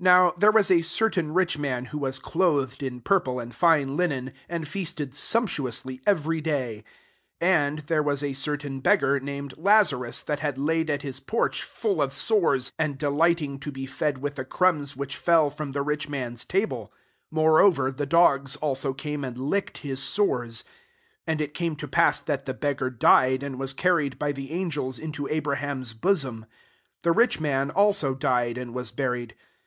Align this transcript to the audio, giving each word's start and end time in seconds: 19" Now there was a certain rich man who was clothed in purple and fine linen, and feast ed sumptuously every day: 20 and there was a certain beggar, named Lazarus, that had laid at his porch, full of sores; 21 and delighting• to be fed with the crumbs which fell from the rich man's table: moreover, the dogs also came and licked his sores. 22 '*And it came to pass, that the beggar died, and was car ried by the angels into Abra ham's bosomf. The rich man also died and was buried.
19" 0.00 0.14
Now 0.16 0.30
there 0.38 0.52
was 0.52 0.70
a 0.70 0.82
certain 0.82 1.34
rich 1.34 1.58
man 1.58 1.86
who 1.86 1.98
was 1.98 2.20
clothed 2.20 2.84
in 2.84 3.00
purple 3.00 3.40
and 3.40 3.52
fine 3.52 3.96
linen, 3.96 4.32
and 4.48 4.68
feast 4.68 5.00
ed 5.00 5.12
sumptuously 5.12 6.00
every 6.06 6.40
day: 6.40 6.84
20 7.40 7.52
and 7.56 7.78
there 7.80 8.02
was 8.04 8.22
a 8.22 8.32
certain 8.32 8.78
beggar, 8.78 9.18
named 9.18 9.54
Lazarus, 9.56 10.22
that 10.22 10.38
had 10.38 10.56
laid 10.56 10.88
at 10.88 11.02
his 11.02 11.18
porch, 11.18 11.64
full 11.64 12.00
of 12.00 12.12
sores; 12.12 12.70
21 12.78 12.84
and 12.92 12.98
delighting• 13.00 13.58
to 13.60 13.72
be 13.72 13.86
fed 13.86 14.18
with 14.18 14.36
the 14.36 14.44
crumbs 14.44 14.96
which 14.96 15.16
fell 15.16 15.50
from 15.50 15.72
the 15.72 15.82
rich 15.82 16.08
man's 16.08 16.44
table: 16.44 16.92
moreover, 17.32 17.90
the 17.90 18.06
dogs 18.06 18.54
also 18.54 18.94
came 18.94 19.24
and 19.24 19.36
licked 19.36 19.78
his 19.78 20.00
sores. 20.00 20.62
22 20.62 20.74
'*And 21.32 21.40
it 21.40 21.54
came 21.54 21.74
to 21.74 21.88
pass, 21.88 22.20
that 22.20 22.44
the 22.44 22.54
beggar 22.54 22.88
died, 22.90 23.42
and 23.42 23.58
was 23.58 23.72
car 23.72 23.96
ried 23.96 24.16
by 24.16 24.30
the 24.30 24.52
angels 24.52 25.00
into 25.00 25.26
Abra 25.28 25.56
ham's 25.56 25.92
bosomf. 25.92 26.46
The 27.02 27.10
rich 27.10 27.40
man 27.40 27.72
also 27.72 28.14
died 28.14 28.56
and 28.56 28.72
was 28.72 28.92
buried. 28.92 29.34